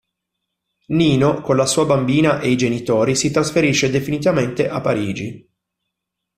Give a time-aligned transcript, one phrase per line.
[0.87, 5.47] Nino, con la sua bambina e i genitori, si trasferisce definitivamente a Parigi.